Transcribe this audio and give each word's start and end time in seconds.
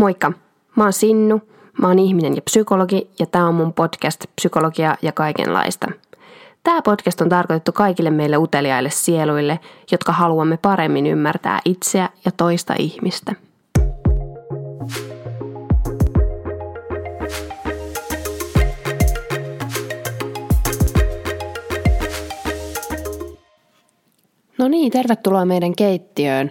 Moikka! 0.00 0.32
Mä 0.76 0.82
oon 0.84 0.92
Sinnu, 0.92 1.40
mä 1.80 1.88
oon 1.88 1.98
ihminen 1.98 2.36
ja 2.36 2.42
psykologi 2.42 3.10
ja 3.18 3.26
tää 3.26 3.46
on 3.46 3.54
mun 3.54 3.72
podcast 3.72 4.24
Psykologia 4.36 4.96
ja 5.02 5.12
kaikenlaista. 5.12 5.88
Tämä 6.62 6.82
podcast 6.82 7.20
on 7.20 7.28
tarkoitettu 7.28 7.72
kaikille 7.72 8.10
meille 8.10 8.36
uteliaille 8.36 8.90
sieluille, 8.90 9.60
jotka 9.92 10.12
haluamme 10.12 10.56
paremmin 10.56 11.06
ymmärtää 11.06 11.60
itseä 11.64 12.08
ja 12.24 12.30
toista 12.36 12.74
ihmistä. 12.78 13.34
No 24.58 24.68
niin, 24.68 24.92
tervetuloa 24.92 25.44
meidän 25.44 25.76
keittiöön. 25.76 26.50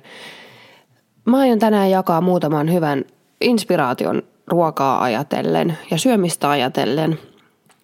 Mä 1.25 1.39
aion 1.39 1.59
tänään 1.59 1.91
jakaa 1.91 2.21
muutaman 2.21 2.73
hyvän 2.73 3.05
inspiraation 3.41 4.23
ruokaa 4.47 5.03
ajatellen 5.03 5.77
ja 5.91 5.97
syömistä 5.97 6.49
ajatellen. 6.49 7.19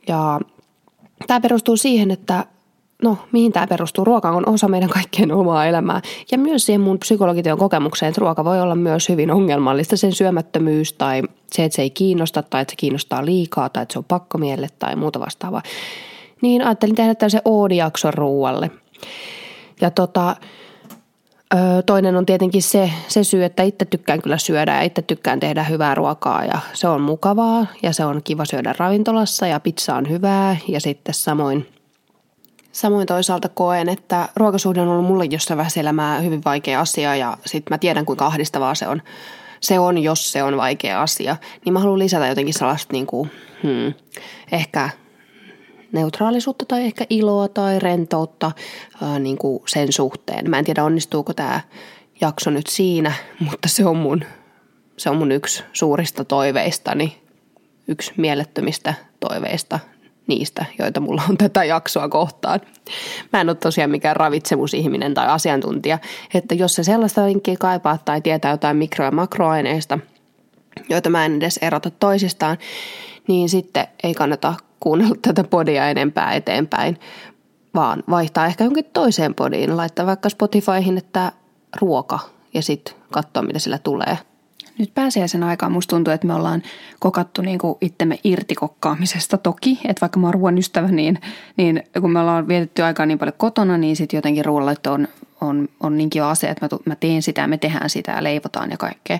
Ja 0.07 0.39
tämä 1.27 1.39
perustuu 1.39 1.77
siihen, 1.77 2.11
että 2.11 2.45
no 3.03 3.17
mihin 3.31 3.51
tämä 3.51 3.67
perustuu? 3.67 4.05
Ruoka 4.05 4.29
on 4.29 4.49
osa 4.49 4.67
meidän 4.67 4.89
kaikkien 4.89 5.31
omaa 5.31 5.65
elämää. 5.65 6.01
Ja 6.31 6.37
myös 6.37 6.65
siihen 6.65 6.81
mun 6.81 6.99
psykologityön 6.99 7.57
kokemukseen, 7.57 8.09
että 8.09 8.21
ruoka 8.21 8.45
voi 8.45 8.61
olla 8.61 8.75
myös 8.75 9.09
hyvin 9.09 9.31
ongelmallista. 9.31 9.97
Sen 9.97 10.13
syömättömyys 10.13 10.93
tai 10.93 11.21
se, 11.51 11.63
että 11.63 11.75
se 11.75 11.81
ei 11.81 11.89
kiinnosta 11.89 12.43
tai 12.43 12.61
että 12.61 12.71
se 12.71 12.75
kiinnostaa 12.75 13.25
liikaa 13.25 13.69
tai 13.69 13.83
että 13.83 13.93
se 13.93 13.99
on 13.99 14.05
pakkomielle 14.05 14.67
tai 14.79 14.95
muuta 14.95 15.19
vastaavaa. 15.19 15.61
Niin 16.41 16.61
ajattelin 16.61 16.95
tehdä 16.95 17.15
tällaisen 17.15 17.41
oodijakson 17.45 18.13
ruualle. 18.13 18.71
Ja 19.81 19.91
tota, 19.91 20.35
Toinen 21.85 22.15
on 22.15 22.25
tietenkin 22.25 22.61
se, 22.61 22.91
se 23.07 23.23
syy, 23.23 23.43
että 23.43 23.63
itse 23.63 23.85
tykkään 23.85 24.21
kyllä 24.21 24.37
syödä 24.37 24.75
ja 24.75 24.81
itse 24.81 25.01
tykkään 25.01 25.39
tehdä 25.39 25.63
hyvää 25.63 25.95
ruokaa 25.95 26.45
ja 26.45 26.59
se 26.73 26.87
on 26.87 27.01
mukavaa 27.01 27.67
ja 27.83 27.93
se 27.93 28.05
on 28.05 28.21
kiva 28.23 28.45
syödä 28.45 28.75
ravintolassa 28.77 29.47
ja 29.47 29.59
pizza 29.59 29.95
on 29.95 30.09
hyvää. 30.09 30.57
Ja 30.67 30.81
sitten 30.81 31.13
samoin, 31.13 31.67
samoin 32.71 33.07
toisaalta 33.07 33.49
koen, 33.49 33.89
että 33.89 34.29
ruokasuhde 34.35 34.81
on 34.81 34.87
ollut 34.87 35.05
mulle 35.05 35.25
jossain 35.25 35.57
vaiheessa 35.57 35.79
elämää 35.79 36.19
hyvin 36.19 36.41
vaikea 36.45 36.79
asia 36.79 37.15
ja 37.15 37.37
sitten 37.45 37.73
mä 37.73 37.77
tiedän 37.77 38.05
kuinka 38.05 38.25
ahdistavaa 38.25 38.75
se 38.75 38.87
on, 38.87 39.01
se 39.59 39.79
on, 39.79 39.97
jos 39.97 40.31
se 40.31 40.43
on 40.43 40.57
vaikea 40.57 41.01
asia, 41.01 41.37
niin 41.65 41.73
mä 41.73 41.79
haluan 41.79 41.99
lisätä 41.99 42.27
jotenkin 42.27 42.53
sellaista 42.53 42.93
niin 42.93 43.07
kuin, 43.07 43.31
hmm, 43.63 43.93
ehkä– 44.51 44.89
neutraalisuutta 45.95 46.65
tai 46.65 46.83
ehkä 46.83 47.05
iloa 47.09 47.47
tai 47.47 47.79
rentoutta 47.79 48.51
ää, 49.01 49.19
niin 49.19 49.37
kuin 49.37 49.63
sen 49.67 49.93
suhteen. 49.93 50.49
Mä 50.49 50.59
en 50.59 50.65
tiedä 50.65 50.83
onnistuuko 50.83 51.33
tämä 51.33 51.61
jakso 52.21 52.49
nyt 52.49 52.67
siinä, 52.67 53.11
mutta 53.39 53.67
se 53.67 53.85
on 53.85 53.97
mun, 53.97 54.23
se 54.97 55.09
on 55.09 55.17
mun 55.17 55.31
yksi 55.31 55.63
suurista 55.73 56.25
toiveistani, 56.25 57.21
yksi 57.87 58.13
mielettömistä 58.17 58.93
toiveista 59.19 59.79
niistä, 60.27 60.65
joita 60.79 60.99
mulla 60.99 61.23
on 61.29 61.37
tätä 61.37 61.63
jaksoa 61.63 62.09
kohtaan. 62.09 62.61
Mä 63.33 63.41
en 63.41 63.49
ole 63.49 63.55
tosiaan 63.55 63.91
mikään 63.91 64.15
ravitsemusihminen 64.15 65.13
tai 65.13 65.27
asiantuntija, 65.27 65.99
että 66.33 66.55
jos 66.55 66.75
se 66.75 66.83
sellaista 66.83 67.25
linkkiä 67.25 67.55
kaipaa 67.59 67.97
tai 68.05 68.21
tietää 68.21 68.51
jotain 68.51 68.77
mikro- 68.77 69.05
ja 69.05 69.11
makroaineista, 69.11 69.99
joita 70.89 71.09
mä 71.09 71.25
en 71.25 71.35
edes 71.35 71.57
erota 71.57 71.89
toisistaan, 71.89 72.57
niin 73.27 73.49
sitten 73.49 73.87
ei 74.03 74.13
kannata 74.13 74.53
kuunnella 74.79 75.15
tätä 75.21 75.43
podia 75.43 75.89
enempää 75.89 76.33
eteenpäin, 76.33 76.99
vaan 77.75 78.03
vaihtaa 78.09 78.45
ehkä 78.45 78.63
jonkin 78.63 78.85
toiseen 78.93 79.35
podiin, 79.35 79.77
laittaa 79.77 80.05
vaikka 80.05 80.29
Spotifyhin, 80.29 80.97
että 80.97 81.31
ruoka 81.81 82.19
ja 82.53 82.61
sitten 82.61 82.95
katsoa, 83.11 83.43
mitä 83.43 83.59
sillä 83.59 83.77
tulee. 83.77 84.17
Nyt 84.77 84.93
pääsiäisen 84.93 85.43
aikaan 85.43 85.71
musta 85.71 85.95
tuntuu, 85.95 86.13
että 86.13 86.27
me 86.27 86.33
ollaan 86.33 86.63
kokattu 86.99 87.41
niin 87.41 87.59
kuin 87.59 87.77
itsemme 87.81 88.19
irti 88.23 88.55
kokkaamisesta 88.55 89.37
toki. 89.37 89.79
Että 89.85 90.01
vaikka 90.01 90.19
mä 90.19 90.27
oon 90.27 90.33
ruoan 90.33 90.57
ystävä, 90.57 90.87
niin, 90.87 91.19
niin 91.57 91.83
kun 92.01 92.11
me 92.11 92.19
ollaan 92.19 92.47
vietetty 92.47 92.83
aikaa 92.83 93.05
niin 93.05 93.19
paljon 93.19 93.33
kotona, 93.37 93.77
niin 93.77 93.95
sitten 93.95 94.17
jotenkin 94.17 94.45
ruoanlaitto 94.45 94.93
on, 94.93 95.07
on, 95.41 95.69
on 95.79 95.97
niinkin 95.97 96.19
jo 96.19 96.27
asia, 96.27 96.49
että 96.49 96.65
mä, 96.71 96.79
mä 96.85 96.95
teen 96.95 97.21
sitä 97.21 97.47
me 97.47 97.57
tehdään 97.57 97.89
sitä 97.89 98.11
ja 98.11 98.23
leivotaan 98.23 98.71
ja 98.71 98.77
kaikkea. 98.77 99.19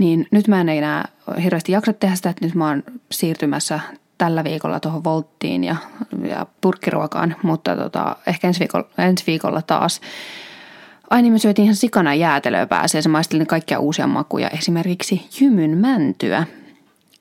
Niin 0.00 0.26
nyt 0.30 0.48
mä 0.48 0.60
en 0.60 0.68
enää 0.68 1.08
hirveästi 1.42 1.72
jaksa 1.72 1.92
tehdä 1.92 2.14
sitä, 2.14 2.30
että 2.30 2.44
nyt 2.44 2.54
mä 2.54 2.68
oon 2.68 2.82
siirtymässä 3.12 3.80
tällä 4.18 4.44
viikolla 4.44 4.80
tuohon 4.80 5.04
volttiin 5.04 5.64
ja, 5.64 5.76
ja 6.28 6.46
purkkiruokaan, 6.60 7.36
mutta 7.42 7.76
tota, 7.76 8.16
ehkä 8.26 8.48
ensi 8.48 8.60
viikolla, 8.60 8.88
ensi 8.98 9.24
viikolla 9.26 9.62
taas. 9.62 10.00
Ai 11.10 11.22
niin, 11.22 11.32
me 11.32 11.38
syötiin 11.38 11.64
ihan 11.64 11.76
sikana 11.76 12.14
jäätelöä 12.14 12.66
pääsee. 12.66 13.02
Se 13.02 13.08
maistelin 13.08 13.46
kaikkia 13.46 13.78
uusia 13.78 14.06
makuja, 14.06 14.48
esimerkiksi 14.50 15.28
jymyn 15.40 15.78
mäntyä. 15.78 16.46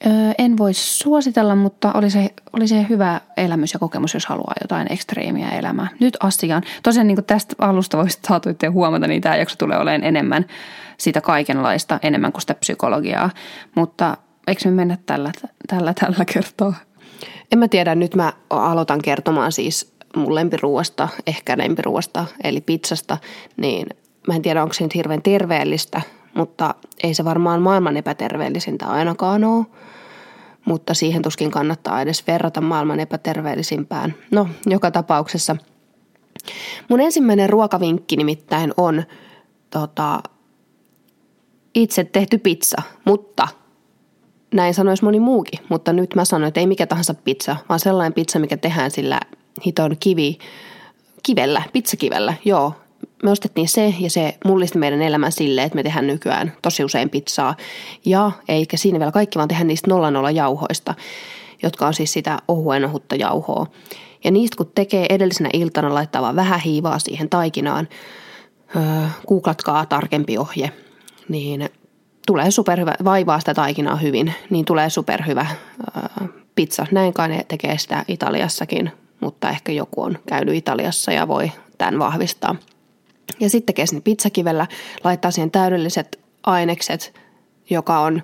Öö, 0.05 0.11
en 0.37 0.57
voi 0.57 0.73
suositella, 0.73 1.55
mutta 1.55 1.91
oli 1.93 2.09
se, 2.09 2.33
oli 2.53 2.67
se 2.67 2.85
hyvä 2.89 3.21
elämys 3.37 3.73
ja 3.73 3.79
kokemus, 3.79 4.13
jos 4.13 4.25
haluaa 4.25 4.53
jotain 4.61 4.91
ekstreemiä 4.91 5.49
elämää. 5.49 5.87
Nyt 5.99 6.17
asiaan. 6.19 6.63
Tosiaan 6.83 7.07
niin 7.07 7.25
tästä 7.27 7.55
alusta 7.59 7.97
voisi 7.97 8.19
saatuitte 8.27 8.67
huomata, 8.67 9.07
niin 9.07 9.21
tämä 9.21 9.35
jakso 9.35 9.55
tulee 9.55 9.77
olemaan 9.77 10.03
enemmän 10.03 10.45
sitä 10.97 11.21
kaikenlaista, 11.21 11.99
enemmän 12.01 12.31
kuin 12.31 12.41
sitä 12.41 12.53
psykologiaa. 12.53 13.29
Mutta 13.75 14.17
eikö 14.47 14.61
me 14.65 14.71
mennä 14.71 14.97
tällä, 15.05 15.31
tällä, 15.67 15.93
tällä 15.93 16.25
kertaa? 16.33 16.73
En 17.51 17.59
mä 17.59 17.67
tiedä, 17.67 17.95
nyt 17.95 18.15
mä 18.15 18.33
aloitan 18.49 19.01
kertomaan 19.01 19.51
siis 19.51 19.93
mun 20.15 20.35
lempiruoasta, 20.35 21.07
ehkä 21.27 21.57
lempiruoasta, 21.57 22.25
eli 22.43 22.61
pizzasta, 22.61 23.17
niin 23.57 23.87
mä 24.27 24.35
en 24.35 24.41
tiedä, 24.41 24.61
onko 24.61 24.73
se 24.73 24.83
nyt 24.83 24.95
hirveän 24.95 25.21
terveellistä, 25.21 26.01
mutta 26.33 26.75
ei 27.03 27.13
se 27.13 27.25
varmaan 27.25 27.61
maailman 27.61 27.97
epäterveellisintä 27.97 28.87
ainakaan 28.87 29.43
ole. 29.43 29.65
Mutta 30.65 30.93
siihen 30.93 31.21
tuskin 31.21 31.51
kannattaa 31.51 32.01
edes 32.01 32.27
verrata 32.27 32.61
maailman 32.61 32.99
epäterveellisimpään. 32.99 34.15
No, 34.31 34.47
joka 34.65 34.91
tapauksessa. 34.91 35.55
Mun 36.89 37.01
ensimmäinen 37.01 37.49
ruokavinkki 37.49 38.15
nimittäin 38.15 38.73
on 38.77 39.03
tota, 39.69 40.23
itse 41.75 42.03
tehty 42.03 42.37
pizza, 42.37 42.81
mutta– 43.05 43.47
näin 44.53 44.73
sanoisi 44.73 45.03
moni 45.03 45.19
muukin, 45.19 45.59
mutta 45.69 45.93
nyt 45.93 46.15
mä 46.15 46.25
sanon, 46.25 46.47
että 46.47 46.59
ei 46.59 46.67
mikä 46.67 46.87
tahansa 46.87 47.13
pizza, 47.13 47.55
vaan 47.69 47.79
sellainen 47.79 48.13
pizza, 48.13 48.39
mikä 48.39 48.57
tehdään 48.57 48.91
sillä 48.91 49.19
hiton 49.65 49.97
kivi, 49.99 50.37
kivellä, 51.23 51.61
pizzakivellä, 51.73 52.33
joo. 52.45 52.73
Me 53.23 53.31
ostettiin 53.31 53.67
se 53.67 53.93
ja 53.99 54.09
se 54.09 54.37
mullisti 54.45 54.77
meidän 54.77 55.01
elämän 55.01 55.31
silleen, 55.31 55.65
että 55.65 55.75
me 55.75 55.83
tehdään 55.83 56.07
nykyään 56.07 56.53
tosi 56.61 56.83
usein 56.83 57.09
pizzaa. 57.09 57.55
Ja 58.05 58.31
eikä 58.47 58.77
siinä 58.77 58.99
vielä 58.99 59.11
kaikki, 59.11 59.37
vaan 59.37 59.47
tehdään 59.47 59.67
niistä 59.67 59.89
nolla 59.89 60.11
nolla 60.11 60.31
jauhoista, 60.31 60.93
jotka 61.63 61.87
on 61.87 61.93
siis 61.93 62.13
sitä 62.13 62.37
ohuen 62.47 62.85
ohutta 62.85 63.15
jauhoa. 63.15 63.67
Ja 64.23 64.31
niistä 64.31 64.57
kun 64.57 64.71
tekee 64.75 65.05
edellisenä 65.09 65.49
iltana, 65.53 65.93
laittaa 65.93 66.21
vaan 66.21 66.35
vähän 66.35 66.59
hiivaa 66.59 66.99
siihen 66.99 67.29
taikinaan. 67.29 67.87
Öö, 68.75 68.81
googlatkaa 69.27 69.85
tarkempi 69.85 70.37
ohje, 70.37 70.71
niin 71.29 71.69
tulee 72.27 72.51
superhyvä, 72.51 72.93
vaivaa 73.03 73.39
sitä 73.39 73.53
taikinaa 73.53 73.95
hyvin, 73.95 74.33
niin 74.49 74.65
tulee 74.65 74.89
superhyvä 74.89 75.41
äh, 75.41 76.29
pizza. 76.55 76.85
Näin 76.91 77.13
kai 77.13 77.29
ne 77.29 77.45
tekee 77.47 77.77
sitä 77.77 78.05
Italiassakin, 78.07 78.91
mutta 79.19 79.49
ehkä 79.49 79.71
joku 79.71 80.01
on 80.01 80.17
käynyt 80.27 80.55
Italiassa 80.55 81.11
ja 81.11 81.27
voi 81.27 81.51
tämän 81.77 81.99
vahvistaa. 81.99 82.55
Ja 83.39 83.49
sitten 83.49 83.65
tekee 83.65 83.85
sinne 83.85 84.01
pizzakivellä, 84.01 84.67
laittaa 85.03 85.31
siihen 85.31 85.51
täydelliset 85.51 86.19
ainekset, 86.43 87.19
joka 87.69 87.99
on 87.99 88.23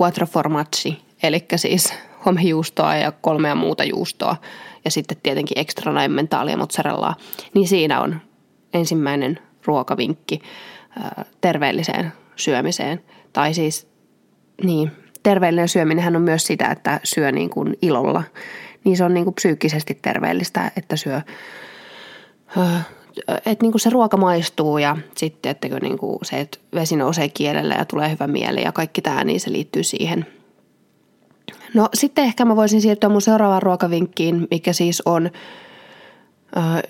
quattro 0.00 0.26
formaggi, 0.26 1.02
eli 1.22 1.44
siis 1.56 1.94
homejuustoa 2.26 2.96
ja 2.96 3.12
kolmea 3.12 3.54
muuta 3.54 3.84
juustoa 3.84 4.36
ja 4.84 4.90
sitten 4.90 5.16
tietenkin 5.22 5.58
ekstra 5.58 6.02
emmentaalia 6.02 6.56
mozzarellaa. 6.56 7.14
Niin 7.54 7.68
siinä 7.68 8.00
on 8.00 8.20
ensimmäinen 8.74 9.38
ruokavinkki 9.66 10.40
äh, 10.98 11.24
terveelliseen 11.40 12.12
syömiseen– 12.36 13.00
tai 13.34 13.54
siis, 13.54 13.86
niin, 14.62 14.92
terveellinen 15.22 15.68
syöminen 15.68 16.16
on 16.16 16.22
myös 16.22 16.46
sitä, 16.46 16.68
että 16.68 17.00
syö 17.04 17.32
niin 17.32 17.50
kuin 17.50 17.78
ilolla. 17.82 18.22
Niin 18.84 18.96
se 18.96 19.04
on 19.04 19.14
niin 19.14 19.24
kuin 19.24 19.34
psyykkisesti 19.34 19.98
terveellistä, 20.02 20.70
että 20.76 20.96
syö, 20.96 21.20
että 23.46 23.62
niin 23.62 23.72
kuin 23.72 23.80
se 23.80 23.90
ruoka 23.90 24.16
maistuu 24.16 24.78
ja 24.78 24.96
sitten, 25.16 25.50
että 25.50 25.68
niin 25.68 25.98
kuin 25.98 26.18
se, 26.22 26.40
että 26.40 26.58
vesi 26.74 26.96
nousee 26.96 27.28
kielelle 27.28 27.74
ja 27.74 27.84
tulee 27.84 28.10
hyvä 28.10 28.26
mieli 28.26 28.62
ja 28.62 28.72
kaikki 28.72 29.02
tämä, 29.02 29.24
niin 29.24 29.40
se 29.40 29.52
liittyy 29.52 29.82
siihen. 29.82 30.26
No 31.74 31.88
sitten 31.94 32.24
ehkä 32.24 32.44
mä 32.44 32.56
voisin 32.56 32.80
siirtyä 32.80 33.08
mun 33.08 33.22
seuraavaan 33.22 33.62
ruokavinkkiin, 33.62 34.48
mikä 34.50 34.72
siis 34.72 35.02
on 35.06 35.30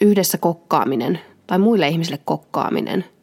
yhdessä 0.00 0.38
kokkaaminen 0.38 1.20
tai 1.46 1.58
muille 1.58 1.88
ihmisille 1.88 2.20
kokkaaminen– 2.24 3.04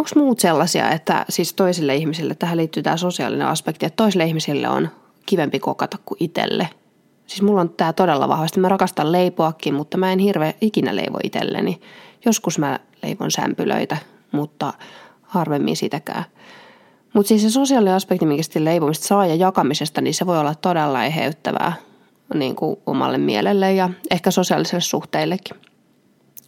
onko 0.00 0.10
muut 0.16 0.40
sellaisia, 0.40 0.90
että 0.90 1.24
siis 1.28 1.54
toisille 1.54 1.94
ihmisille, 1.94 2.34
tähän 2.34 2.56
liittyy 2.56 2.82
tämä 2.82 2.96
sosiaalinen 2.96 3.46
aspekti, 3.46 3.86
että 3.86 3.96
toisille 3.96 4.24
ihmisille 4.24 4.68
on 4.68 4.88
kivempi 5.26 5.58
kokata 5.58 5.98
kuin 6.04 6.16
itselle. 6.20 6.68
Siis 7.26 7.42
mulla 7.42 7.60
on 7.60 7.70
tämä 7.70 7.92
todella 7.92 8.28
vahvasti. 8.28 8.60
Mä 8.60 8.68
rakastan 8.68 9.12
leipoakin, 9.12 9.74
mutta 9.74 9.96
mä 9.96 10.12
en 10.12 10.18
hirveä 10.18 10.54
ikinä 10.60 10.96
leivo 10.96 11.18
itselleni. 11.24 11.80
Joskus 12.24 12.58
mä 12.58 12.78
leivon 13.02 13.30
sämpylöitä, 13.30 13.96
mutta 14.32 14.72
harvemmin 15.22 15.76
sitäkään. 15.76 16.24
Mutta 17.14 17.28
siis 17.28 17.42
se 17.42 17.50
sosiaalinen 17.50 17.94
aspekti, 17.94 18.26
minkä 18.26 18.42
sitten 18.42 18.64
leipomista 18.64 19.06
saa 19.06 19.26
ja 19.26 19.34
jakamisesta, 19.34 20.00
niin 20.00 20.14
se 20.14 20.26
voi 20.26 20.38
olla 20.38 20.54
todella 20.54 21.04
eheyttävää 21.04 21.72
niin 22.34 22.56
kuin 22.56 22.76
omalle 22.86 23.18
mielelle 23.18 23.72
ja 23.72 23.90
ehkä 24.10 24.30
sosiaaliselle 24.30 24.80
suhteillekin. 24.80 25.56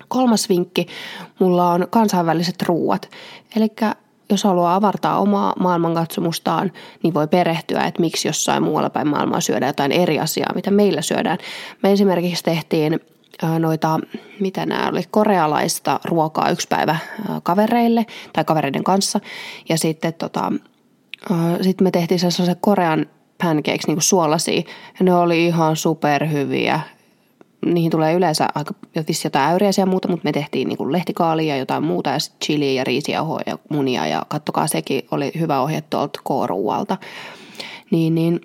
Kolmas 0.09 0.49
vinkki 0.49 0.87
mulla 1.39 1.71
on 1.71 1.87
kansainväliset 1.91 2.63
ruuat. 2.63 3.11
Eli 3.57 3.69
jos 4.31 4.45
haluaa 4.45 4.75
avartaa 4.75 5.19
omaa 5.19 5.55
maailmankatsomustaan, 5.61 6.73
niin 7.03 7.15
voi 7.15 7.29
perehtyä, 7.29 7.81
että 7.81 8.01
miksi 8.01 8.29
jossain 8.29 8.63
muualla 8.63 8.91
päin 8.91 9.09
maailmaa 9.09 9.41
syödään 9.41 9.69
jotain 9.69 9.93
eri 9.93 10.21
asiaa, 10.21 10.55
mitä 10.55 10.71
meillä 10.71 11.03
syödään. 11.03 11.39
Me 11.83 11.93
esimerkiksi 11.93 12.45
tehtiin 12.45 13.01
noita, 13.59 14.01
mitä 14.41 14.67
nämä 14.67 14.89
oli, 14.89 15.03
korealaista 15.11 16.01
ruokaa 16.05 16.51
yksi 16.51 16.69
päivä 16.69 16.97
kavereille 17.43 18.07
tai 18.33 18.45
kavereiden 18.45 18.85
kanssa. 18.85 19.21
Ja 19.69 19.79
sitten 19.79 20.15
tota, 20.15 20.53
sit 21.61 21.81
me 21.81 21.91
tehtiin 21.91 22.19
sellaisen 22.19 22.57
korean 22.61 23.07
pancakes, 23.43 23.87
niin 23.87 23.97
kuin 23.97 24.03
suolasia. 24.03 24.63
Ja 24.99 25.05
ne 25.05 25.15
oli 25.15 25.47
ihan 25.47 25.77
superhyviä 25.77 26.81
niihin 27.67 27.91
tulee 27.91 28.15
yleensä 28.15 28.49
aika 28.55 28.75
vissi 29.09 29.27
jotain 29.27 29.51
äyriäisiä 29.51 29.83
ja 29.83 29.87
muuta, 29.87 30.09
mutta 30.09 30.25
me 30.25 30.33
tehtiin 30.33 30.69
niin 30.69 30.93
lehtikaalia 30.93 31.55
ja 31.55 31.61
jotain 31.61 31.85
muuta 31.85 32.11
ja 32.11 32.19
sitten 32.19 32.47
chiliä 32.47 32.73
ja 32.73 32.85
riisiä 32.85 33.19
ja 33.47 33.59
munia 33.69 34.07
ja 34.07 34.27
kattokaa 34.29 34.67
sekin 34.67 35.03
oli 35.11 35.33
hyvä 35.39 35.61
ohje 35.61 35.81
tuolta 35.81 36.21
K-ruualta. 36.25 36.97
Niin, 37.91 38.15
niin 38.15 38.41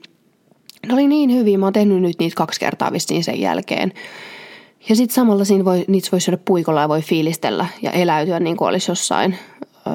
ne 0.87 0.93
oli 0.93 1.07
niin 1.07 1.33
hyviä, 1.33 1.57
mä 1.57 1.65
oon 1.65 1.73
tehnyt 1.73 2.01
nyt 2.01 2.19
niitä 2.19 2.35
kaksi 2.35 2.59
kertaa 2.59 2.91
vissiin 2.91 3.23
sen 3.23 3.39
jälkeen. 3.39 3.93
Ja 4.89 4.95
sitten 4.95 5.15
samalla 5.15 5.45
siinä 5.45 5.65
voi, 5.65 5.85
niitä 5.87 6.09
voi 6.11 6.21
syödä 6.21 6.37
puikolla 6.45 6.81
ja 6.81 6.89
voi 6.89 7.01
fiilistellä 7.01 7.65
ja 7.81 7.91
eläytyä 7.91 8.39
niin 8.39 8.57
kuin 8.57 8.69
olisi 8.69 8.91
jossain 8.91 9.37
öö, 9.87 9.93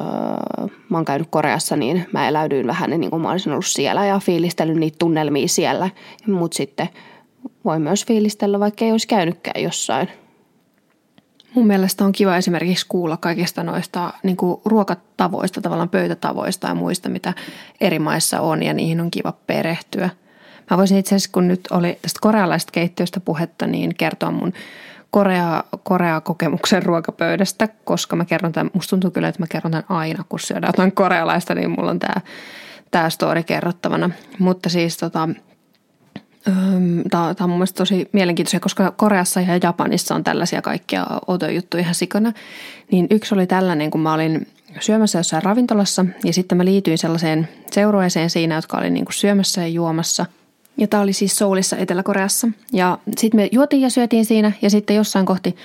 mä 0.88 0.98
oon 0.98 1.04
käynyt 1.04 1.28
Koreassa, 1.30 1.76
niin 1.76 2.06
mä 2.12 2.28
eläydyin 2.28 2.66
vähän 2.66 2.90
niin 2.90 3.10
kuin 3.10 3.22
mä 3.22 3.30
olisin 3.30 3.52
ollut 3.52 3.66
siellä 3.66 4.06
ja 4.06 4.18
fiilistellyt 4.18 4.76
niitä 4.76 4.96
tunnelmia 4.98 5.48
siellä. 5.48 5.90
Mutta 6.26 6.56
sitten 6.56 6.88
voi 7.64 7.78
myös 7.78 8.06
fiilistellä, 8.06 8.60
vaikka 8.60 8.84
ei 8.84 8.92
olisi 8.92 9.08
käynytkään 9.08 9.62
jossain. 9.62 10.08
Mun 11.54 11.66
mielestä 11.66 12.04
on 12.04 12.12
kiva 12.12 12.36
esimerkiksi 12.36 12.86
kuulla 12.88 13.16
kaikista 13.16 13.62
noista 13.62 14.12
niin 14.22 14.36
kuin 14.36 14.60
ruokatavoista, 14.64 15.60
tavallaan 15.60 15.88
pöytätavoista 15.88 16.68
ja 16.68 16.74
muista, 16.74 17.08
mitä 17.08 17.34
eri 17.80 17.98
maissa 17.98 18.40
on 18.40 18.62
ja 18.62 18.74
niihin 18.74 19.00
on 19.00 19.10
kiva 19.10 19.32
perehtyä. 19.46 20.10
Mä 20.70 20.78
voisin 20.78 20.98
itse 20.98 21.14
asiassa, 21.14 21.32
kun 21.32 21.48
nyt 21.48 21.60
oli 21.70 21.98
tästä 22.02 22.18
korealaisesta 22.20 22.72
keittiöstä 22.72 23.20
puhetta, 23.20 23.66
niin 23.66 23.94
kertoa 23.94 24.30
mun 24.30 24.52
Korea, 25.10 25.64
Korea-kokemuksen 25.82 26.82
ruokapöydästä, 26.82 27.68
koska 27.84 28.16
mä 28.16 28.24
kerron 28.24 28.52
tämän, 28.52 28.70
musta 28.74 28.90
tuntuu 28.90 29.10
kyllä, 29.10 29.28
että 29.28 29.42
mä 29.42 29.46
kerron 29.46 29.70
tämän 29.70 29.84
aina, 29.88 30.24
kun 30.28 30.40
syödään 30.40 30.68
jotain 30.68 30.92
korealaista, 30.92 31.54
niin 31.54 31.70
mulla 31.70 31.90
on 31.90 31.98
tämä, 31.98 32.20
tämä 32.90 33.10
story 33.10 33.42
kerrottavana. 33.42 34.10
Mutta 34.38 34.68
siis 34.68 34.96
tota, 34.96 35.28
Tämä 37.10 37.34
on 37.40 37.50
mun 37.50 37.66
tosi 37.74 38.08
mielenkiintoisia, 38.12 38.60
koska 38.60 38.90
Koreassa 38.90 39.40
ja 39.40 39.58
Japanissa 39.62 40.14
on 40.14 40.24
tällaisia 40.24 40.62
kaikkia 40.62 41.06
juttuja 41.54 41.80
ihan 41.80 41.94
sikana. 41.94 42.32
Niin 42.90 43.06
yksi 43.10 43.34
oli 43.34 43.46
tällainen, 43.46 43.90
kun 43.90 44.00
mä 44.00 44.14
olin 44.14 44.46
syömässä 44.80 45.18
jossain 45.18 45.42
ravintolassa 45.42 46.06
ja 46.24 46.32
sitten 46.32 46.58
mä 46.58 46.64
liityin 46.64 46.98
sellaiseen 46.98 47.48
seurueeseen 47.70 48.30
siinä, 48.30 48.54
jotka 48.54 48.78
oli 48.78 48.90
niin 48.90 49.04
kuin 49.04 49.14
syömässä 49.14 49.60
ja 49.60 49.68
juomassa. 49.68 50.26
Ja 50.76 50.88
tämä 50.88 51.02
oli 51.02 51.12
siis 51.12 51.36
Soulissa 51.36 51.76
Etelä-Koreassa. 51.76 52.48
Ja 52.72 52.98
sitten 53.18 53.40
me 53.40 53.48
juotiin 53.52 53.82
ja 53.82 53.90
syötiin 53.90 54.24
siinä 54.24 54.52
ja 54.62 54.70
sitten 54.70 54.96
jossain 54.96 55.26
kohti 55.26 55.56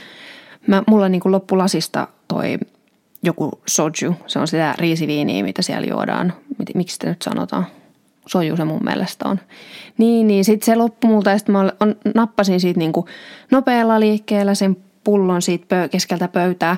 mä, 0.67 0.83
mulla 0.87 1.09
niin 1.09 1.21
kuin 1.21 1.31
loppu 1.31 1.57
lasista 1.57 2.07
toi 2.27 2.57
joku 3.23 3.59
soju. 3.67 4.15
Se 4.27 4.39
on 4.39 4.47
sitä 4.47 4.75
riisiviiniä, 4.77 5.43
mitä 5.43 5.61
siellä 5.61 5.87
juodaan. 5.87 6.33
Miksi 6.75 6.93
sitä 6.93 7.07
nyt 7.09 7.21
sanotaan? 7.21 7.65
Soju 8.27 8.57
se 8.57 8.65
mun 8.65 8.83
mielestä 8.83 9.29
on. 9.29 9.39
Niin, 9.97 10.27
niin 10.27 10.45
sitten 10.45 10.65
se 10.65 10.75
loppui 10.75 11.09
multa 11.09 11.29
ja 11.29 11.37
sitten 11.37 11.53
mä 11.53 11.59
on, 11.59 11.95
nappasin 12.15 12.59
siitä 12.59 12.79
niin 12.79 12.93
nopealla 13.51 13.99
liikkeellä 13.99 14.55
sen 14.55 14.77
pullon 15.03 15.41
siitä 15.41 15.65
pö, 15.69 15.89
keskeltä 15.89 16.27
pöytää 16.27 16.77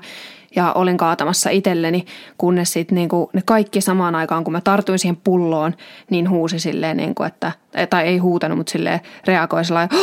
ja 0.55 0.73
olin 0.73 0.97
kaatamassa 0.97 1.49
itselleni, 1.49 2.05
kunnes 2.37 2.73
sitten 2.73 2.95
niin 2.95 3.09
kuin 3.09 3.29
ne 3.33 3.41
kaikki 3.45 3.81
samaan 3.81 4.15
aikaan, 4.15 4.43
kun 4.43 4.53
mä 4.53 4.61
tartuin 4.61 4.99
siihen 4.99 5.17
pulloon, 5.23 5.75
niin 6.09 6.29
huusi 6.29 6.59
silleen, 6.59 6.97
niin 6.97 7.15
kuin, 7.15 7.27
että, 7.27 7.51
tai 7.89 8.07
ei 8.07 8.17
huutanut, 8.17 8.57
mutta 8.57 8.71
silleen 8.71 8.99
reagoi 9.25 9.65
sellainen, 9.65 9.99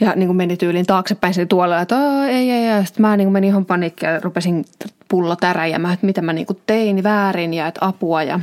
ja 0.00 0.12
niin 0.16 0.26
kuin 0.26 0.36
meni 0.36 0.56
tyyliin 0.56 0.86
taaksepäin 0.86 1.34
sinne 1.34 1.46
tuolella, 1.46 1.80
että 1.80 2.26
ei, 2.28 2.50
ei, 2.50 2.66
ei. 2.66 2.86
Sitten 2.86 3.02
mä 3.02 3.16
niin 3.16 3.26
kuin 3.26 3.32
menin 3.32 3.48
ihan 3.48 3.66
paniikkiin 3.66 4.12
ja 4.12 4.20
rupesin 4.20 4.64
pullo 5.08 5.36
täräjämään, 5.36 5.94
että 5.94 6.06
mitä 6.06 6.22
mä 6.22 6.32
niin 6.32 6.46
kuin 6.46 6.60
tein 6.66 7.02
väärin 7.02 7.54
ja 7.54 7.66
että 7.66 7.86
apua 7.86 8.22
ja 8.22 8.40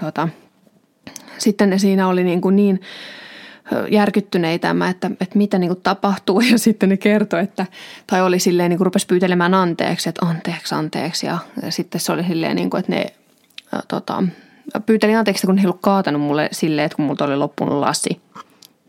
tuota, 0.00 0.28
sitten 1.40 1.70
ne 1.70 1.78
siinä 1.78 2.08
oli 2.08 2.24
niin, 2.24 2.40
kuin 2.40 2.56
niin 2.56 2.80
järkyttyneitä, 3.90 4.74
että, 4.90 5.10
että 5.20 5.38
mitä 5.38 5.58
niin 5.58 5.68
kuin 5.68 5.80
tapahtuu. 5.82 6.40
Ja 6.50 6.58
sitten 6.58 6.88
ne 6.88 6.96
kertoi, 6.96 7.40
että, 7.40 7.66
tai 8.06 8.22
oli 8.22 8.38
silleen 8.38 8.70
niin 8.70 8.78
kuin 8.78 8.84
rupesi 8.84 9.06
pyytelemään 9.06 9.54
anteeksi, 9.54 10.08
että 10.08 10.26
anteeksi, 10.26 10.74
anteeksi. 10.74 11.26
Ja, 11.26 11.38
ja 11.62 11.72
sitten 11.72 12.00
se 12.00 12.12
oli 12.12 12.24
silleen 12.24 12.56
niin 12.56 12.70
kuin, 12.70 12.78
että 12.78 12.92
ne 12.92 13.06
tota, 13.88 14.22
pyyteli 14.86 15.14
anteeksi, 15.14 15.46
kun 15.46 15.58
he 15.58 15.66
ollut 15.66 15.80
kaatanut 15.82 16.22
mulle 16.22 16.48
silleen, 16.52 16.86
että 16.86 16.96
kun 16.96 17.04
multa 17.04 17.24
oli 17.24 17.36
loppunut 17.36 17.80
lasi. 17.80 18.20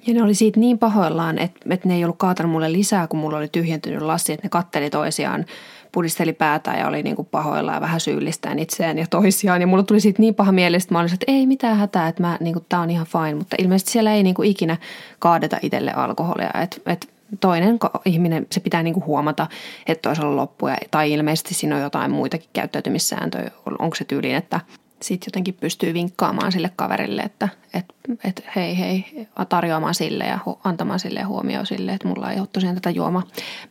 Ja 0.07 0.13
ne 0.13 0.23
oli 0.23 0.33
siitä 0.33 0.59
niin 0.59 0.77
pahoillaan, 0.77 1.39
että, 1.39 1.59
että 1.69 1.87
ne 1.87 1.95
ei 1.95 2.03
ollut 2.03 2.17
kaatanut 2.17 2.51
mulle 2.51 2.71
lisää, 2.71 3.07
kun 3.07 3.19
mulla 3.19 3.37
oli 3.37 3.47
tyhjentynyt 3.47 4.01
lasi, 4.01 4.33
että 4.33 4.45
ne 4.45 4.49
katteli 4.49 4.89
toisiaan 4.89 5.45
pudisteli 5.91 6.33
päätä 6.33 6.71
ja 6.71 6.87
oli 6.87 7.03
niin 7.03 7.15
kuin 7.15 7.27
pahoilla 7.31 7.73
ja 7.73 7.81
vähän 7.81 7.99
syyllistään 7.99 8.59
itseään 8.59 8.97
ja 8.97 9.07
toisiaan. 9.09 9.61
Ja 9.61 9.67
mulla 9.67 9.83
tuli 9.83 9.99
siitä 9.99 10.21
niin 10.21 10.35
paha 10.35 10.51
mieli, 10.51 10.77
että 10.77 10.93
mä 10.93 10.99
olisin, 10.99 11.15
että 11.15 11.31
ei 11.31 11.47
mitään 11.47 11.77
hätää, 11.77 12.07
että 12.07 12.21
mä, 12.21 12.37
niin 12.39 12.53
kuin, 12.53 12.65
tää 12.69 12.79
on 12.79 12.89
ihan 12.89 13.07
fine. 13.07 13.35
Mutta 13.35 13.55
ilmeisesti 13.59 13.91
siellä 13.91 14.13
ei 14.13 14.23
niin 14.23 14.35
kuin 14.35 14.49
ikinä 14.49 14.77
kaadeta 15.19 15.57
itselle 15.61 15.93
alkoholia. 15.93 16.51
Että 16.61 16.77
et 16.85 17.09
toinen 17.39 17.79
ihminen, 18.05 18.47
se 18.51 18.59
pitää 18.59 18.83
niin 18.83 18.93
kuin 18.93 19.05
huomata, 19.05 19.47
että 19.87 20.09
toisella 20.09 20.35
loppu. 20.35 20.65
Tai 20.91 21.11
ilmeisesti 21.11 21.53
siinä 21.53 21.75
on 21.75 21.81
jotain 21.81 22.11
muitakin 22.11 22.49
käyttäytymissääntöjä. 22.53 23.51
Onko 23.79 23.95
se 23.95 24.05
tyyliin, 24.05 24.35
että 24.35 24.59
sitten 25.03 25.27
jotenkin 25.27 25.53
pystyy 25.53 25.93
vinkkaamaan 25.93 26.51
sille 26.51 26.71
kaverille, 26.75 27.21
että 27.21 27.49
et, 27.73 27.85
et, 28.23 28.43
hei 28.55 28.79
hei, 28.79 29.27
tarjoamaan 29.49 29.95
sille 29.95 30.23
ja 30.23 30.39
antamaan 30.63 30.99
sille 30.99 31.21
huomioon 31.21 31.65
sille, 31.65 31.93
että 31.93 32.07
mulla 32.07 32.31
ei 32.31 32.39
ole 32.39 32.47
tosiaan 32.53 32.75
tätä 32.75 32.89
juomaa. 32.89 33.23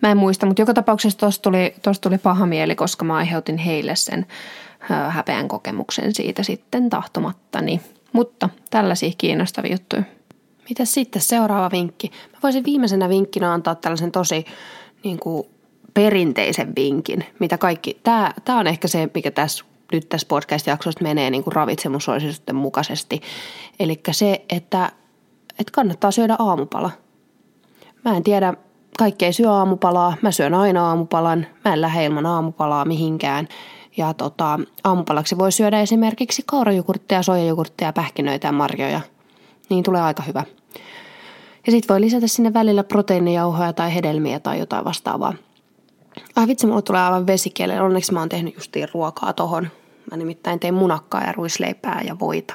Mä 0.03 0.11
en 0.11 0.17
muista, 0.17 0.47
mutta 0.47 0.63
joka 0.63 0.75
tapauksessa 0.75 1.19
tuosta 1.19 1.43
tuli, 1.43 1.75
tosta 1.83 2.09
tuli 2.09 2.19
paha 2.19 2.47
mieli, 2.47 2.75
koska 2.75 3.05
mä 3.05 3.17
aiheutin 3.17 3.59
heille 3.59 3.97
sen 3.97 4.27
häpeän 5.09 5.49
kokemuksen 5.49 6.15
siitä 6.15 6.43
sitten 6.43 6.91
tahtomattani. 6.91 7.81
Mutta 8.13 8.49
tällaisia 8.71 9.13
kiinnostavia 9.19 9.73
juttuja. 9.73 10.03
Mitä 10.69 10.85
sitten 10.85 11.23
seuraava 11.23 11.71
vinkki? 11.71 12.11
Mä 12.33 12.39
voisin 12.43 12.65
viimeisenä 12.65 13.09
vinkkinä 13.09 13.53
antaa 13.53 13.75
tällaisen 13.75 14.13
tosi 14.13 14.45
niin 15.05 15.19
kuin 15.19 15.49
perinteisen 15.95 16.73
vinkin, 16.77 17.25
mitä 17.39 17.59
kaikki, 17.59 18.01
tämä 18.03 18.59
on 18.59 18.67
ehkä 18.67 18.89
se, 18.89 19.11
mikä 19.15 19.31
tässä 19.31 19.65
nyt 19.93 20.09
tässä 20.09 20.27
podcast-jaksossa 20.29 21.03
menee 21.03 21.31
niin 21.31 21.45
kuin 21.45 21.55
ravitsemusuositusten 21.55 22.57
mukaisesti. 22.57 23.21
Eli 23.81 24.01
se, 24.11 24.45
että, 24.49 24.93
että 25.59 25.73
kannattaa 25.73 26.11
syödä 26.11 26.37
aamupala. 26.39 26.91
Mä 28.05 28.17
en 28.17 28.23
tiedä, 28.23 28.55
kaikki 28.99 29.25
ei 29.25 29.33
syö 29.33 29.51
aamupalaa. 29.51 30.17
Mä 30.23 30.31
syön 30.31 30.55
aina 30.55 30.89
aamupalan. 30.89 31.47
Mä 31.65 31.73
en 31.73 31.81
lähde 31.81 32.05
ilman 32.05 32.27
aamupalaa 32.27 32.85
mihinkään. 32.85 33.49
Ja 33.97 34.15
tota, 34.15 34.61
aamupalaksi 34.85 35.39
voi 35.39 35.53
syödä 35.53 35.81
esimerkiksi 35.81 36.43
kaurajogurtteja, 36.47 37.23
soijajogurtteja, 37.23 37.93
pähkinöitä 37.93 38.49
ja 38.49 38.53
marjoja. 38.53 39.01
Niin 39.71 39.85
tulee 39.85 40.03
aika 40.03 40.23
hyvä. 40.23 40.45
Ja 41.67 41.73
sitten 41.73 41.95
voi 41.95 42.01
lisätä 42.01 42.27
sinne 42.27 42.53
välillä 42.53 42.85
proteiinijauhoja 42.85 43.73
tai 43.73 43.95
hedelmiä 43.95 44.41
tai 44.41 44.59
jotain 44.59 44.85
vastaavaa. 44.85 45.35
Ai 46.37 46.47
vitsi, 46.47 46.67
mulla 46.67 46.83
tulee 46.83 47.01
aivan 47.01 47.27
vesikielen. 47.27 47.83
Onneksi 47.83 48.13
mä 48.13 48.21
oon 48.21 48.29
tehnyt 48.29 48.55
justiin 48.55 48.89
ruokaa 48.95 49.33
tohon. 49.33 49.69
Mä 50.11 50.17
nimittäin 50.17 50.61
tein 50.61 50.75
munakkaa 50.75 51.25
ja 51.25 51.33
ruisleipää 51.33 52.03
ja 52.07 52.19
voita. 52.19 52.55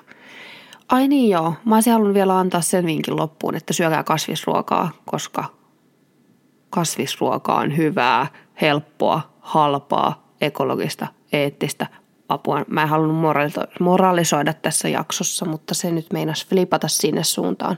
Ai 0.89 1.07
niin 1.07 1.29
joo, 1.29 1.53
mä 1.65 1.75
olisin 1.75 1.93
halunnut 1.93 2.13
vielä 2.13 2.39
antaa 2.39 2.62
sen 2.62 2.85
vinkin 2.85 3.15
loppuun, 3.15 3.55
että 3.55 3.74
syökää 3.74 4.03
kasvisruokaa, 4.03 4.91
koska 5.05 5.45
kasvisruoka 6.69 7.55
on 7.55 7.77
hyvää, 7.77 8.27
helppoa, 8.62 9.21
halpaa, 9.39 10.27
ekologista, 10.41 11.07
eettistä 11.33 11.88
apua. 12.29 12.65
Mä 12.67 12.81
en 12.81 12.89
halunnut 12.89 13.33
moralisoida 13.79 14.53
tässä 14.53 14.89
jaksossa, 14.89 15.45
mutta 15.45 15.74
se 15.74 15.91
nyt 15.91 16.13
meinas 16.13 16.45
flipata 16.45 16.88
sinne 16.88 17.24
suuntaan. 17.24 17.77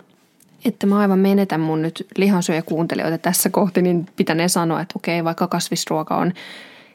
Että 0.66 0.88
mä 0.88 1.00
aivan 1.00 1.20
menetän 1.20 1.60
mun 1.60 1.82
nyt 1.82 2.08
lihansyöjä 2.18 2.62
tässä 3.22 3.50
kohti, 3.50 3.82
niin 3.82 4.06
pitänee 4.16 4.48
sanoa, 4.48 4.82
että 4.82 4.94
okei, 4.96 5.24
vaikka 5.24 5.48
kasvisruoka 5.48 6.16
on 6.16 6.34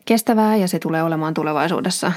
kestävää 0.04 0.56
ja 0.56 0.68
se 0.68 0.78
tulee 0.78 1.02
olemaan 1.02 1.34
tulevaisuudessa 1.34 2.12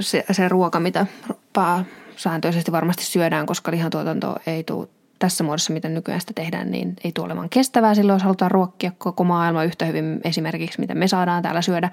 se, 0.00 0.24
se 0.32 0.48
ruoka, 0.48 0.80
mitä 0.80 1.06
pääsääntöisesti 1.52 2.72
varmasti 2.72 3.04
syödään, 3.04 3.46
koska 3.46 3.70
lihantuotanto 3.70 4.36
ei 4.46 4.64
tule 4.64 4.88
tässä 5.18 5.44
muodossa, 5.44 5.72
mitä 5.72 5.88
nykyään 5.88 6.20
sitä 6.20 6.32
tehdään, 6.34 6.70
niin 6.70 6.96
ei 7.04 7.12
tule 7.12 7.26
olemaan 7.26 7.48
kestävää 7.48 7.94
silloin, 7.94 8.14
jos 8.14 8.22
halutaan 8.22 8.50
ruokkia 8.50 8.92
koko 8.98 9.24
maailma 9.24 9.64
yhtä 9.64 9.84
hyvin 9.84 10.20
esimerkiksi, 10.24 10.80
mitä 10.80 10.94
me 10.94 11.08
saadaan 11.08 11.42
täällä 11.42 11.62
syödä. 11.62 11.90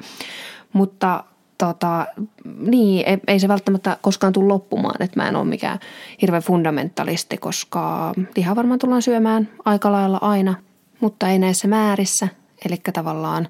Mutta 0.74 1.24
tota, 1.58 2.08
niin, 2.60 3.08
ei, 3.08 3.18
ei 3.28 3.40
se 3.40 3.48
välttämättä 3.48 3.98
koskaan 4.02 4.34
tule 4.34 4.48
loppumaan, 4.48 5.02
että 5.02 5.20
mä 5.20 5.28
en 5.28 5.36
ole 5.36 5.46
mikään 5.46 5.80
hirveän 6.22 6.44
fundamentalisti, 6.44 7.38
koska 7.38 8.14
lihaa 8.36 8.56
varmaan 8.56 8.80
tullaan 8.80 9.02
syömään 9.02 9.50
aika 9.66 9.92
lailla 9.92 10.18
aina, 10.22 10.56
mutta 11.00 11.30
ei 11.30 11.40
näissä 11.40 11.68
määrissä. 11.68 12.28
Eli 12.66 12.82
tavallaan 12.94 13.48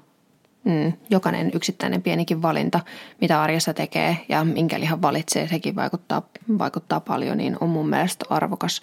mm, 0.64 0.92
jokainen 1.10 1.50
yksittäinen 1.54 2.02
pienikin 2.02 2.42
valinta, 2.42 2.80
mitä 3.20 3.42
arjessa 3.42 3.74
tekee 3.74 4.16
ja 4.28 4.44
minkä 4.44 4.80
lihan 4.80 5.02
valitsee, 5.02 5.48
sekin 5.48 5.76
vaikuttaa, 5.76 6.22
vaikuttaa 6.58 7.00
paljon, 7.00 7.36
niin 7.36 7.56
on 7.60 7.68
mun 7.68 7.88
mielestä 7.88 8.24
arvokas 8.30 8.80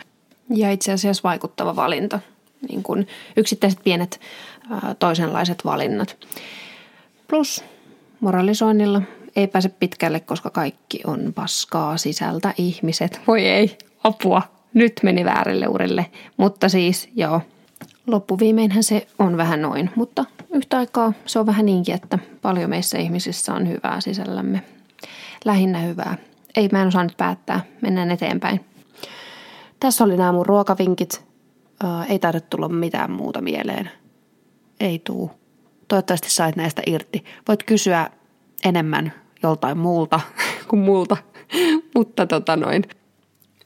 ja 0.50 0.72
itse 0.72 0.92
asiassa 0.92 1.24
vaikuttava 1.24 1.76
valinta. 1.76 2.20
Niin 2.70 2.84
kuin 2.84 3.08
yksittäiset 3.38 3.80
pienet 3.84 4.20
ää, 4.70 4.96
toisenlaiset 5.00 5.66
valinnat. 5.66 6.18
Plus 7.28 7.64
moralisoinnilla 8.20 9.02
ei 9.36 9.48
pääse 9.48 9.70
pitkälle, 9.70 10.20
koska 10.20 10.50
kaikki 10.50 11.00
on 11.06 11.34
paskaa 11.36 11.98
sisältä 11.98 12.54
ihmiset. 12.58 13.22
Voi 13.28 13.46
ei, 13.46 13.78
apua, 14.04 14.42
nyt 14.74 15.00
meni 15.04 15.26
väärille 15.26 15.68
urille. 15.68 16.06
Mutta 16.38 16.70
siis 16.70 17.10
joo, 17.16 17.42
loppuviimeinhän 18.08 18.84
se 18.84 19.08
on 19.20 19.38
vähän 19.38 19.62
noin, 19.62 19.90
mutta 19.96 20.26
yhtä 20.50 20.78
aikaa 20.78 21.14
se 21.26 21.40
on 21.40 21.46
vähän 21.46 21.66
niinkin, 21.66 21.96
että 21.96 22.20
paljon 22.42 22.70
meissä 22.70 22.98
ihmisissä 22.98 23.54
on 23.54 23.70
hyvää 23.70 24.02
sisällämme. 24.02 24.64
Lähinnä 25.46 25.80
hyvää. 25.80 26.18
Ei, 26.56 26.70
mä 26.72 26.82
en 26.82 26.88
osaa 26.88 27.04
nyt 27.04 27.18
päättää. 27.18 27.62
Mennään 27.82 28.12
eteenpäin. 28.12 28.66
Tässä 29.80 30.04
oli 30.04 30.18
nämä 30.18 30.32
mun 30.32 30.46
ruokavinkit. 30.46 31.26
ei 32.10 32.20
taida 32.20 32.40
tulla 32.42 32.70
mitään 32.70 33.12
muuta 33.12 33.42
mieleen. 33.42 33.92
Ei 34.80 35.00
tuu. 35.00 35.32
Toivottavasti 35.88 36.30
sait 36.30 36.56
näistä 36.56 36.82
irti. 36.86 37.24
Voit 37.48 37.64
kysyä 37.64 38.10
enemmän 38.66 39.14
joltain 39.44 39.78
muulta 39.78 40.20
kuin 40.70 40.80
multa, 40.80 41.18
mutta 41.96 42.28
tota 42.28 42.56
noin. 42.56 42.84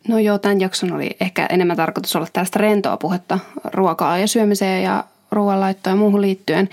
No 0.07 0.19
joo, 0.19 0.37
tämän 0.37 0.61
jakson 0.61 0.93
oli 0.93 1.09
ehkä 1.19 1.45
enemmän 1.49 1.77
tarkoitus 1.77 2.15
olla 2.15 2.27
tällaista 2.33 2.59
rentoa 2.59 2.97
puhetta 2.97 3.39
ruokaa 3.73 4.17
ja 4.17 4.27
syömiseen 4.27 4.83
ja 4.83 5.03
ruoanlaittoon 5.31 5.93
ja 5.95 5.99
muuhun 5.99 6.21
liittyen, 6.21 6.69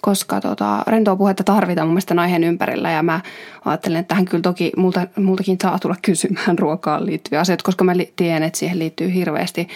koska 0.00 0.40
tota, 0.40 0.82
rentoa 0.86 1.16
puhetta 1.16 1.44
tarvitaan 1.44 1.88
mun 1.88 1.94
mielestä 1.94 2.14
aiheen 2.18 2.44
ympärillä 2.44 2.90
ja 2.90 3.02
mä 3.02 3.20
ajattelen, 3.64 4.00
että 4.00 4.08
tähän 4.08 4.24
kyllä 4.24 4.42
toki 4.42 4.72
multa, 4.76 5.06
multakin 5.16 5.58
saa 5.62 5.78
tulla 5.78 5.96
kysymään 6.02 6.58
ruokaan 6.58 7.06
liittyviä 7.06 7.40
asioita, 7.40 7.64
koska 7.64 7.84
mä 7.84 7.92
tiedän, 8.16 8.42
että 8.42 8.58
siihen 8.58 8.78
liittyy 8.78 9.14
hirveästi 9.14 9.68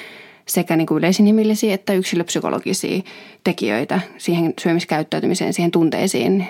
sekä 0.47 0.77
niin 0.77 0.87
kuin 0.87 0.99
yleisinhimillisiä 0.99 1.75
että 1.75 1.93
yksilöpsykologisia 1.93 3.03
tekijöitä 3.45 4.01
siihen 4.19 4.55
syömiskäyttäytymiseen, 4.61 5.53
siihen 5.53 5.71
tunteisiin, 5.71 6.49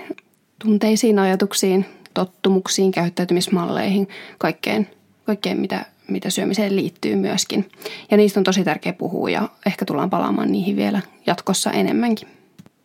tunteisiin, 0.59 1.19
ajatuksiin, 1.19 1.87
tottumuksiin, 2.15 2.93
käyttäytymismalleihin, 2.93 4.09
kaikkeen, 4.38 4.88
kaikkeen 5.25 5.61
mitä, 5.61 5.85
mitä 6.09 6.31
syömiseen 6.31 6.77
liittyy 6.77 7.17
myöskin. 7.17 7.69
Ja 8.11 8.17
niistä 8.17 8.41
on 8.41 8.45
tosi 8.45 8.65
tärkeä 8.65 8.93
puhua 8.93 9.31
ja 9.31 9.49
ehkä 9.67 9.85
tullaan 9.85 10.11
palaamaan 10.11 10.53
niihin 10.53 10.77
vielä 10.77 11.03
jatkossa 11.27 11.71
enemmänkin. 11.71 12.29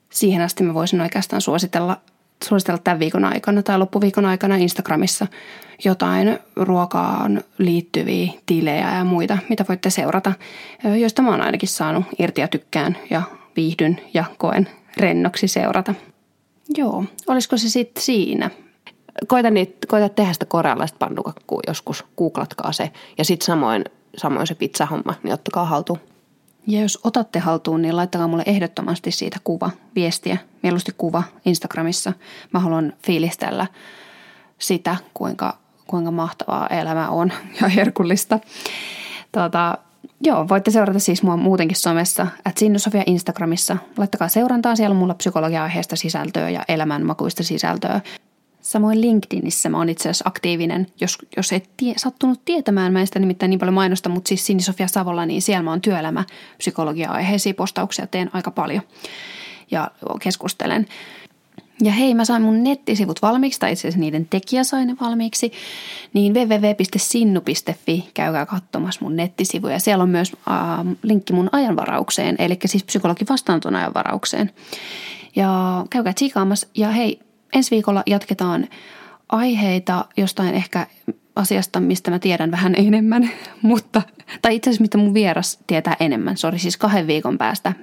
Siihen 0.09 0.41
asti 0.41 0.63
mä 0.63 0.73
voisin 0.73 1.01
oikeastaan 1.01 1.41
suositella, 1.41 1.97
suositella 2.43 2.77
tämän 2.83 2.99
viikon 2.99 3.25
aikana 3.25 3.63
tai 3.63 3.77
loppuviikon 3.77 4.25
aikana 4.25 4.55
Instagramissa 4.55 5.27
jotain 5.85 6.39
ruokaan 6.55 7.41
liittyviä 7.57 8.31
tilejä 8.45 8.95
ja 8.95 9.03
muita, 9.03 9.37
mitä 9.49 9.65
voitte 9.69 9.89
seurata, 9.89 10.33
joista 10.99 11.21
mä 11.21 11.29
oon 11.29 11.41
ainakin 11.41 11.69
saanut 11.69 12.05
irti 12.19 12.41
ja 12.41 12.47
tykkään 12.47 12.97
ja 13.09 13.21
viihdyn 13.55 14.01
ja 14.13 14.25
koen 14.37 14.69
rennoksi 14.97 15.47
seurata. 15.47 15.95
Joo, 16.77 17.05
olisiko 17.27 17.57
se 17.57 17.69
sitten 17.69 18.03
siinä? 18.03 18.49
Koita, 19.27 19.49
niitä, 19.49 19.87
koita 19.87 20.09
tehdä 20.09 20.33
sitä 20.33 20.45
korealaista 20.45 20.97
pannukakkua 20.99 21.61
joskus, 21.67 22.05
googlatkaa 22.17 22.71
se. 22.71 22.91
Ja 23.17 23.25
sitten 23.25 23.45
samoin, 23.45 23.85
samoin 24.17 24.47
se 24.47 24.55
pizzahomma, 24.55 25.13
niin 25.23 25.33
ottakaa 25.33 25.65
haltuun. 25.65 25.99
Ja 26.67 26.81
jos 26.81 26.99
otatte 27.03 27.39
haltuun, 27.39 27.81
niin 27.81 27.95
laittakaa 27.95 28.27
mulle 28.27 28.43
ehdottomasti 28.45 29.11
siitä 29.11 29.37
kuva, 29.43 29.69
viestiä, 29.95 30.37
mieluusti 30.63 30.91
kuva 30.97 31.23
Instagramissa. 31.45 32.13
Mä 32.53 32.59
haluan 32.59 32.93
fiilistellä 33.05 33.67
sitä, 34.59 34.95
kuinka, 35.13 35.57
kuinka 35.87 36.11
mahtavaa 36.11 36.67
elämä 36.67 37.09
on 37.09 37.31
ja 37.61 37.67
herkullista. 37.67 38.39
Tuota, 39.31 39.77
Joo, 40.23 40.47
voitte 40.47 40.71
seurata 40.71 40.99
siis 40.99 41.23
mua 41.23 41.37
muutenkin 41.37 41.77
somessa, 41.77 42.27
at 42.45 42.57
Sinnusofia 42.57 43.03
Instagramissa. 43.05 43.77
Laittakaa 43.97 44.27
seurantaa, 44.27 44.75
siellä 44.75 44.93
on 44.93 44.99
mulla 44.99 45.13
psykologia-aiheesta 45.13 45.95
sisältöä 45.95 46.49
ja 46.49 46.63
elämänmakuista 46.67 47.43
sisältöä. 47.43 48.01
Samoin 48.71 49.01
LinkedInissä 49.01 49.69
mä 49.69 49.77
oon 49.77 49.89
itse 49.89 50.01
asiassa 50.01 50.23
aktiivinen, 50.27 50.87
jos, 51.01 51.17
jos 51.37 51.51
et 51.51 51.69
tie, 51.77 51.93
sattunut 51.97 52.45
tietämään, 52.45 52.93
mä 52.93 52.99
en 52.99 53.07
sitä 53.07 53.19
nimittäin 53.19 53.49
niin 53.49 53.59
paljon 53.59 53.73
mainosta, 53.73 54.09
mutta 54.09 54.27
siis 54.27 54.45
Sinisofia 54.45 54.87
Savolla, 54.87 55.25
niin 55.25 55.41
siellä 55.41 55.63
mä 55.63 55.69
oon 55.69 55.81
työelämä, 55.81 56.23
psykologia-aiheisia 56.57 57.53
postauksia 57.53 58.07
teen 58.07 58.29
aika 58.33 58.51
paljon 58.51 58.81
ja 59.71 59.91
keskustelen. 60.21 60.85
Ja 61.81 61.91
hei, 61.91 62.13
mä 62.13 62.25
sain 62.25 62.41
mun 62.41 62.63
nettisivut 62.63 63.21
valmiiksi, 63.21 63.59
tai 63.59 63.71
itse 63.71 63.81
asiassa 63.81 63.99
niiden 63.99 64.27
tekijä 64.29 64.63
sai 64.63 64.85
ne 64.85 64.95
valmiiksi, 65.01 65.51
niin 66.13 66.33
www.sinnu.fi, 66.33 68.09
käykää 68.13 68.45
katsomassa 68.45 69.01
mun 69.01 69.15
nettisivuja. 69.15 69.79
Siellä 69.79 70.03
on 70.03 70.09
myös 70.09 70.31
äh, 70.51 70.57
linkki 71.03 71.33
mun 71.33 71.49
ajanvaraukseen, 71.51 72.35
eli 72.39 72.59
siis 72.65 72.83
psykologin 72.83 73.27
vastaanoton 73.29 73.75
ajanvaraukseen. 73.75 74.51
Ja 75.35 75.85
käykää 75.89 76.13
tsiikaamassa. 76.13 76.67
Ja 76.75 76.89
hei, 76.89 77.19
ensi 77.53 77.71
viikolla 77.71 78.03
jatketaan 78.05 78.67
aiheita 79.29 80.05
jostain 80.17 80.55
ehkä 80.55 80.87
asiasta, 81.35 81.79
mistä 81.79 82.11
mä 82.11 82.19
tiedän 82.19 82.51
vähän 82.51 82.75
enemmän, 82.77 83.29
mutta, 83.61 84.01
tai 84.41 84.55
itse 84.55 84.69
asiassa 84.69 84.81
mitä 84.81 84.97
mun 84.97 85.13
vieras 85.13 85.59
tietää 85.67 85.95
enemmän, 85.99 86.37
sori 86.37 86.59
siis 86.59 86.77
kahden 86.77 87.07
viikon 87.07 87.37
päästä 87.37 87.73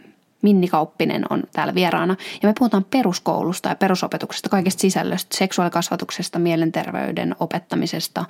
Minni 0.43 0.69
Kauppinen 0.69 1.25
on 1.31 1.43
täällä 1.53 1.75
vieraana. 1.75 2.17
Ja 2.43 2.49
me 2.49 2.55
puhutaan 2.59 2.85
peruskoulusta 2.85 3.69
ja 3.69 3.75
perusopetuksesta, 3.75 4.49
kaikesta 4.49 4.81
sisällöstä, 4.81 5.37
seksuaalikasvatuksesta, 5.37 6.39
mielenterveyden 6.39 7.37
opettamisesta, 7.41 8.25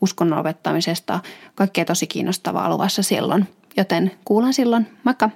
uskonnon 0.00 0.38
opettamisesta. 0.38 1.20
Kaikkea 1.54 1.84
tosi 1.84 2.06
kiinnostavaa 2.06 2.70
luvassa 2.70 3.02
silloin. 3.02 3.48
Joten 3.76 4.10
kuulen 4.24 4.52
silloin. 4.52 4.86
Moikka! 5.04 5.30